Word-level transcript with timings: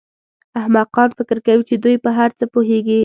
احمقان 0.59 1.09
فکر 1.17 1.37
کوي 1.45 1.63
چې 1.69 1.75
دوی 1.83 1.95
په 2.03 2.09
هر 2.17 2.29
څه 2.39 2.45
پوهېږي. 2.53 2.99